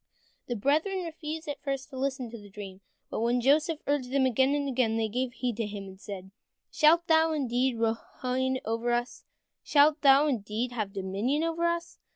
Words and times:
"The 0.47 0.55
brethren 0.55 1.03
refused 1.03 1.47
at 1.47 1.61
first 1.61 1.91
to 1.91 1.95
listen 1.95 2.31
to 2.31 2.37
the 2.39 2.49
dream, 2.49 2.81
but 3.11 3.19
when 3.19 3.39
Joseph 3.39 3.81
urged 3.85 4.09
them 4.11 4.25
again 4.25 4.55
and 4.55 4.67
again, 4.67 4.97
they 4.97 5.07
gave 5.07 5.31
heed 5.33 5.57
to 5.57 5.67
him, 5.67 5.83
and 5.83 5.93
they 5.99 5.99
said, 5.99 6.31
"Shalt 6.71 7.05
thou 7.05 7.33
indeed 7.33 7.77
reign 7.77 8.59
over 8.65 8.93
us? 8.93 9.25
or 9.27 9.29
shalt 9.61 10.01
thou 10.01 10.25
indeed 10.25 10.71
have 10.71 10.91
dominion 10.91 11.43
over 11.43 11.65
us?" 11.65 11.99